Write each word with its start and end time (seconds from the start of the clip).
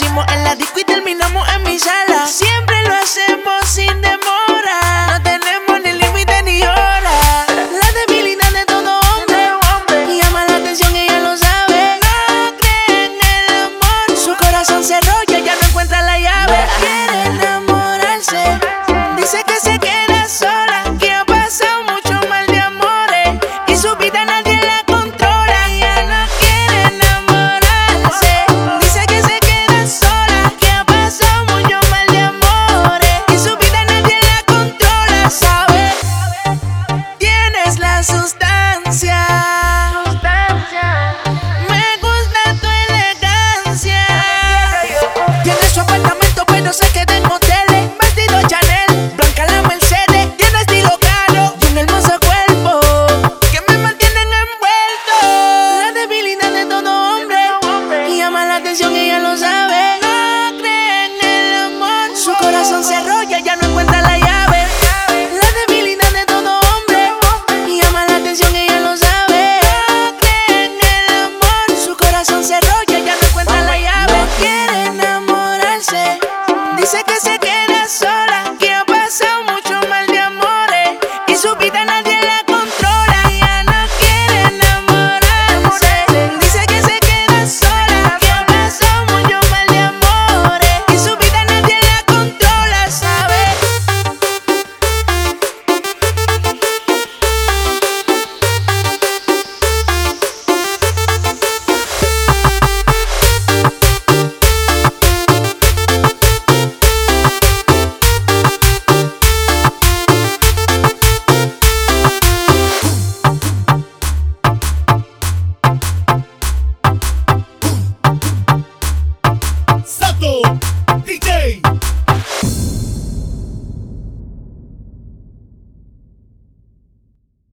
hicimos 0.00 0.24
en 0.32 0.44
la 0.44 0.56
disco 0.56 0.80
y 0.80 0.84
terminamos 0.84 1.46
en 1.54 1.59
lo 59.20 59.36
sabe. 59.36 59.98
No 60.02 60.58
cree 60.58 61.06
en 61.06 61.24
el 61.24 61.54
amor. 61.66 62.16
Su 62.16 62.32
corazón 62.34 62.82
se 62.84 62.94
arrolla, 62.96 63.38
ya 63.40 63.56
no 63.56 63.68
encuentra 63.68 64.00
la 64.02 64.18
llave. 64.18 64.66
La 65.40 65.48
debilidad 65.66 66.10
de 66.12 66.24
todo 66.26 66.60
hombre. 66.60 67.12
Y 67.66 67.80
llama 67.82 68.04
la 68.06 68.16
atención, 68.16 68.54
ella 68.54 68.80
lo 68.80 68.96
sabe. 68.96 69.60
No 69.88 70.16
cree 70.20 70.64
en 70.66 70.72
el 70.72 71.06
amor. 71.24 71.66
Su 71.84 71.96
corazón 71.96 72.44
se 72.44 72.54
arrolla, 72.54 72.98
ya 72.98 73.14
no 73.20 73.26
encuentra 73.28 73.60
la 73.62 73.78
llave. 73.78 74.12
No 74.12 74.26
quiere 74.38 74.86
enamorarse. 74.86 76.18
Dice 76.76 77.02
que 77.04 77.16
se 77.16 77.38
queda 77.38 77.88
sola. 77.88 78.54
Que 78.58 78.72
ha 78.72 78.84
pasado 78.84 79.44
mucho 79.44 79.88
mal 79.88 80.06
de 80.06 80.18
amores. 80.18 80.98
Y 81.28 81.36
su 81.36 81.54
vida 81.56 81.84
nadie. 81.84 82.09